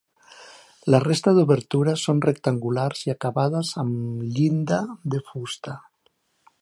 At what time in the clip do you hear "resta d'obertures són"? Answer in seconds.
1.03-2.23